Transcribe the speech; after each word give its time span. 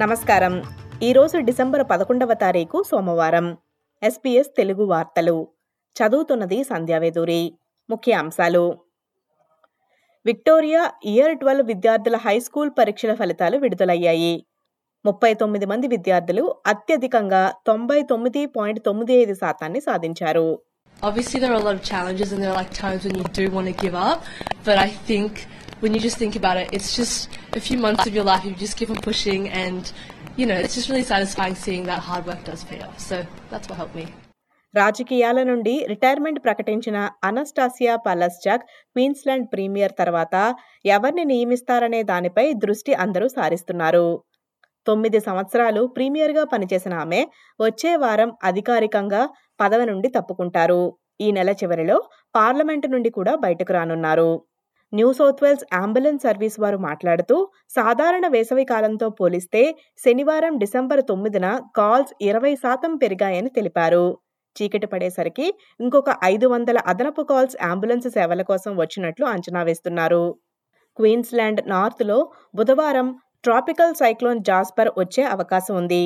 నమస్కారం. 0.00 0.62
ఈరోజు 1.02 1.38
డిసెంబర్ 1.38 1.86
పదకొండవ 1.90 2.34
తారీఖు 2.34 2.84
సోమవారం. 2.90 3.56
ఎస్పీఎస్ 4.02 4.48
తెలుగు 4.56 4.84
వార్తలు. 4.84 5.48
చదువుతున్నది 5.96 6.64
సంధ్యావేదూరి 6.64 7.54
ముఖ్య 7.90 8.12
అంశాలు. 8.12 8.78
విక్టోరియా 10.26 10.90
ఇయర్ 11.04 11.38
ట్వెల్వ్ 11.38 11.66
విద్యార్థుల 11.66 12.16
హై 12.16 12.40
స్కూల్ 12.40 12.70
పరీక్షల 12.78 13.14
ఫలితాలు 13.14 13.58
విడుదలయ్యాయి. 13.58 14.46
ముప్పై 15.04 15.34
తొమ్మిది 15.34 15.66
మంది 15.66 15.86
విద్యార్థులు 15.86 16.56
అత్యధికంగా 16.66 17.54
తొంభై 17.66 18.02
తొమ్మిది 18.02 18.46
పాయింట్ 18.46 18.84
తొమ్మిది 18.84 19.14
ఐదు 19.14 19.34
శాతాన్ని 19.34 19.80
సాధించారు. 19.80 20.58
Obviously, 21.08 21.36
there 21.36 21.50
are 21.50 21.60
a 21.60 21.64
lot 21.64 21.74
of 21.74 21.82
challenges, 21.92 22.30
and 22.32 22.40
there 22.42 22.54
are 22.54 22.60
like 22.62 22.74
times 22.82 23.02
when 23.06 23.18
you 23.18 23.28
do 23.40 23.44
want 23.56 23.68
to 23.70 23.76
give 23.84 23.96
up. 24.08 24.18
But 24.66 24.76
I 24.76 24.88
think 25.10 25.30
when 25.80 25.94
you 25.94 26.00
just 26.00 26.18
think 26.18 26.36
about 26.36 26.56
it, 26.56 26.68
it's 26.70 26.94
just 26.94 27.16
a 27.52 27.60
few 27.60 27.78
months 27.78 28.06
of 28.06 28.14
your 28.14 28.24
life. 28.24 28.44
You 28.44 28.54
just 28.56 28.76
keep 28.76 28.90
on 28.90 28.96
pushing, 29.02 29.48
and 29.50 29.92
you 30.36 30.46
know, 30.46 30.54
it's 30.56 30.74
just 30.74 30.88
really 30.88 31.02
satisfying 31.04 31.54
seeing 31.56 31.84
that 31.84 32.00
hard 32.00 32.26
work 32.26 32.44
does 32.44 32.64
pay 32.64 32.80
off. 32.80 32.98
So 33.00 33.16
that's 33.50 33.68
what 33.68 33.78
helped 33.78 33.96
me. 33.96 34.06
రాజకీయాల 34.74 35.38
నుండి 35.42 35.72
retirement 35.90 36.40
ప్రకటించిన 36.44 36.98
Anastasia 37.28 37.94
Palaszczuk 38.04 38.64
Queensland 38.96 39.46
premier 39.54 39.94
తర్వాత 40.00 40.34
ఎవరిని 40.86 41.24
నియమిస్తారనే 41.30 42.00
దానిపై 42.10 42.44
దృష్టి 42.64 42.92
అందరూ 43.04 43.28
సారిస్తున్నారు 43.28 44.04
తొమ్మిది 44.86 45.20
సంవత్సరాలు 45.26 45.82
ప్రీమియర్గా 45.96 46.44
పనిచేసిన 46.52 46.94
ఆమె 47.04 47.20
వచ్చే 47.60 47.94
వారం 48.04 48.30
అధికారికంగా 48.50 49.22
పదవి 49.60 49.86
నుండి 49.90 50.10
తప్పుకుంటారు 50.18 50.80
ఈ 51.24 51.30
నెల 51.38 51.50
చివరిలో 51.62 51.96
పార్లమెంటు 52.34 52.88
నుండి 52.94 53.12
కూడా 53.18 53.34
బయటకు 53.44 53.74
రానున్నారు 53.78 54.30
న్యూ 54.92 55.12
సౌత్వేల్స్ 55.12 55.64
అంబులెన్స్ 55.72 56.22
సర్వీస్ 56.22 56.60
వారు 56.60 56.78
మాట్లాడుతూ 56.78 57.36
సాధారణ 57.68 58.26
వేసవి 58.28 58.64
కాలంతో 58.64 59.08
పోలిస్తే 59.10 59.62
శనివారం 59.98 60.58
డిసెంబర్ 60.58 61.02
తొమ్మిదిన 61.08 61.60
కాల్స్ 61.76 62.12
ఇరవై 62.22 62.54
శాతం 62.54 62.96
పెరిగాయని 62.96 63.50
తెలిపారు. 63.50 64.18
చీకటి 64.56 64.86
పడేసరికి 64.86 65.46
ఇంకొక 65.80 66.10
ఐదు 66.24 66.46
వందల 66.46 66.78
అదనపు 66.86 67.22
కాల్స్ 67.22 67.56
అంబులెన్స్ 67.62 68.08
సేవల 68.08 68.42
కోసం 68.42 68.72
వచ్చినట్లు 68.76 69.26
అంచనా 69.26 69.62
వేస్తున్నారు. 69.62 70.24
క్వీన్స్లాండ్ 70.98 71.68
నార్త్లో 71.68 72.18
బుధవారం 72.54 73.08
ట్రాపికల్ 73.44 73.94
సైక్లోన్ 73.94 74.40
జాస్పర్ 74.44 74.90
వచ్చే 74.98 75.22
అవకాశం 75.24 75.76
ఉంది. 75.76 76.04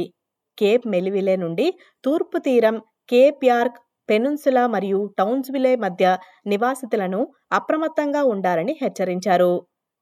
కేప్ 0.59 0.85
మెలివిలే 0.87 1.37
నుండి 1.37 1.67
తూర్పు 2.05 2.39
తీరం 2.39 2.77
కేప్ 3.09 3.43
యార్క్ 3.45 3.79
పెనున్సులా 4.09 4.65
మరియు 4.67 5.01
టౌన్స్విలే 5.19 5.73
మధ్య 5.77 6.05
నివాసితులను 6.47 7.21
అప్రమత్తంగా 7.53 8.23
ఉండాలని 8.25 8.75
హెచ్చరించారు. 8.83 9.53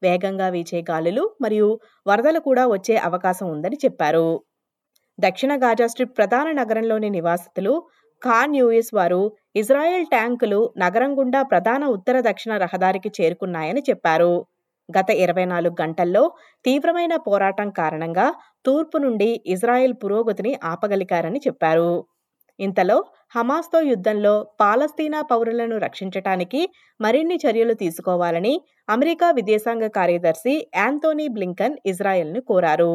వేగంగా 0.01 0.47
వీచే 0.49 0.79
గాలులు 0.89 1.23
మరియు 1.41 1.67
వరదలు 2.07 2.39
కూడా 2.39 2.63
వచ్చే 2.67 2.95
అవకాశం 3.07 3.47
ఉందని 3.51 3.77
చెప్పారు. 3.85 4.27
దక్షిణ 5.19 5.51
గాజా 5.55 5.87
స్ట్రిప్ 5.87 6.17
ప్రధాన 6.17 6.47
నగరంలోని 6.51 7.09
నివాసితులు 7.09 7.73
ఖాన్ 8.21 8.55
యూఎస్ 8.55 8.91
వారు 8.93 9.21
ఇజ్రాయెల్ 9.55 10.05
ట్యాంకులు 10.05 10.59
నగరం 10.77 11.11
గుండా 11.19 11.41
ప్రధాన 11.43 11.83
ఉత్తర 11.87 12.17
దక్షిణ 12.21 12.53
రహదారికి 12.57 13.09
చేరుకున్నాయని 13.17 13.81
చెప్పారు. 13.89 14.33
గత 14.89 15.09
ఇరవై 15.23 15.45
నాలుగు 15.45 15.75
గంటల్లో 15.81 16.23
తీవ్రమైన 16.65 17.13
పోరాటం 17.27 17.69
కారణంగా 17.71 18.25
తూర్పు 18.65 18.97
నుండి 18.97 19.29
ఇజ్రాయెల్ 19.45 19.95
పురోగతిని 20.03 20.53
ఆపగలిగారని 20.63 21.39
చెప్పారు. 21.47 21.91
ఇంతలో 22.59 22.97
హమాస్తో 23.33 23.79
యుద్ధంలో 23.81 24.33
పాలస్తీనా 24.61 25.19
పౌరులను 25.21 25.77
రక్షించటానికి 25.77 26.61
మరిన్ని 26.99 27.37
చర్యలు 27.43 27.73
తీసుకోవాలని 27.73 28.53
అమెరికా 28.89 29.27
విదేశాంగ 29.31 29.85
కార్యదర్శి 29.97 30.53
యాంతోనీ 30.75 31.25
బ్లింకన్ 31.27 31.75
ఇజ్రాయెల్ను 31.85 32.41
కోరారు. 32.41 32.93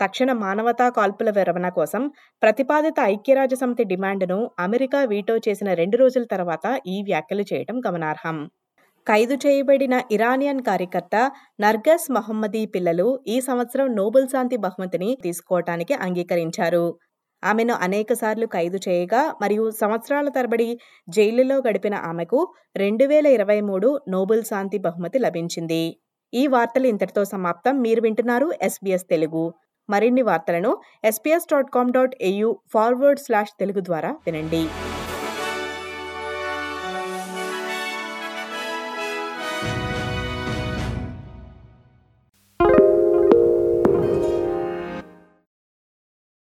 తక్షణ 0.00 0.30
మానవతా 0.42 0.86
కాల్పుల 0.88 1.30
విరమణ 1.30 1.66
కోసం 1.68 2.02
ప్రతిపాదిత 2.42 2.98
ఐక్యరాజ్యసమితి 3.14 3.84
డిమాండ్ను 3.84 4.38
అమెరికా 4.58 5.00
వీటో 5.04 5.36
చేసిన 5.46 5.68
రెండు 5.72 5.96
రోజుల 5.96 6.24
తర్వాత 6.24 6.66
ఈ 6.86 6.96
వ్యాఖ్యలు 7.02 7.44
చేయడం 7.52 7.78
గమనార్హం. 7.86 8.38
ఖైదు 9.06 9.36
చేయబడిన 9.44 9.94
ఇరానియన్ 10.10 10.62
కార్యకర్త 10.62 11.16
నర్గస్ 11.60 12.06
మహమ్మదీ 12.10 12.66
పిల్లలు 12.66 13.08
ఈ 13.28 13.38
సంవత్సరం 13.40 13.86
నోబెల్ 13.94 14.28
శాంతి 14.28 14.56
బహుమతిని 14.56 15.10
తీసుకోవటానికి 15.22 15.94
అంగీకరించారు. 16.06 16.84
ఆమెను 17.44 17.74
అనేకసార్లు 17.74 18.46
ఖైదు 18.46 18.78
చేయగా 18.88 19.34
మరియు 19.42 19.70
సంవత్సరాల 19.70 20.28
తరబడి 20.28 20.68
జైలులో 21.08 21.56
గడిపిన 21.58 21.94
ఆమెకు 21.94 22.40
రెండు 22.76 23.04
వేల 23.04 23.26
ఇరవై 23.26 23.60
మూడు 23.60 24.00
నోబెల్ 24.08 24.44
శాంతి 24.44 24.78
బహుమతి 24.78 25.18
లభించింది. 25.18 25.82
ఈ 26.34 26.46
వార్తలు 26.46 26.86
ఇంతటితో 26.86 27.24
సమాప్తం. 27.24 27.82
మీరు 27.82 28.00
వింటున్నారు 28.00 28.52
ఎస్బీఎస్ 28.62 29.06
తెలుగు. 29.10 29.54
మరిన్ని 29.90 30.22
వార్తలను 30.22 30.72
SBS 31.04 31.48
dot 31.52 31.70
com 31.70 31.92
dot 31.92 32.16
AU 32.22 32.58
forward 32.72 33.20
slash 33.20 33.54
Telugu 33.60 33.80
ద్వారా 33.80 34.12
వినండి. 34.26 34.64